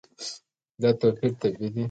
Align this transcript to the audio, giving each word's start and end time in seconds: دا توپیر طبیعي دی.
دا 0.81 0.89
توپیر 0.99 1.31
طبیعي 1.41 1.69
دی. 1.73 1.79